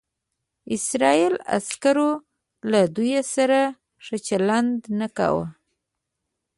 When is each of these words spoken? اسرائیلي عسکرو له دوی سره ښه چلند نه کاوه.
اسرائیلي 0.75 1.39
عسکرو 1.57 2.11
له 2.71 2.81
دوی 2.95 3.13
سره 3.35 3.59
ښه 4.03 4.17
چلند 4.27 4.79
نه 4.99 5.07
کاوه. 5.17 5.45